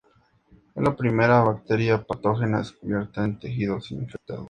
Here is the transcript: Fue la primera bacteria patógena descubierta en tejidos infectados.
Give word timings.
Fue 0.73 0.81
la 0.83 0.95
primera 0.95 1.41
bacteria 1.43 2.01
patógena 2.01 2.57
descubierta 2.57 3.23
en 3.23 3.37
tejidos 3.37 3.91
infectados. 3.91 4.39